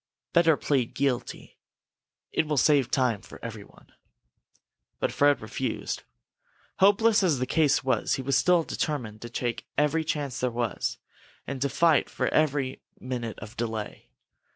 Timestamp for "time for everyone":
2.89-3.91